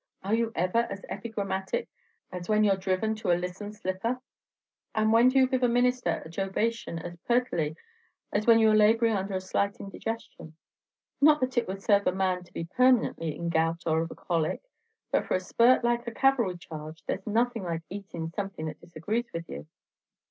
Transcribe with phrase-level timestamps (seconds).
[0.23, 1.87] are you ever as epigrammatic
[2.31, 4.19] as when you're driven to a listen slipper?
[4.95, 7.75] and when do you give a minister a jobation as purtily
[8.33, 10.55] as when you are laborin' under a slight indigestion?
[11.21, 14.63] Not that it would sarve a man to be permanently in gout or the colic;
[15.11, 19.29] but for a spurt like a cavalry charge, there's nothing like eatin' something that disagrees
[19.33, 19.67] with you."